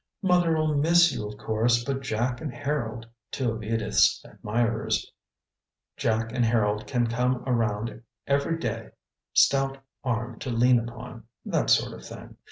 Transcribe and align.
"Mother'll 0.23 0.73
miss 0.73 1.13
you, 1.13 1.27
of 1.27 1.37
course, 1.37 1.83
but 1.83 2.01
Jack 2.01 2.41
and 2.41 2.51
Harold" 2.51 3.07
two 3.29 3.51
of 3.51 3.61
Edith's 3.63 4.19
admirers 4.25 5.05
"Jack 5.95 6.31
and 6.31 6.43
Harold 6.43 6.87
can 6.87 7.05
come 7.05 7.43
around 7.47 8.01
every 8.25 8.57
day 8.57 8.89
stout 9.33 9.77
arm 10.03 10.39
to 10.39 10.49
lean 10.49 10.79
upon, 10.89 11.25
that 11.45 11.69
sort 11.69 11.93
of 11.93 12.03
thing. 12.03 12.37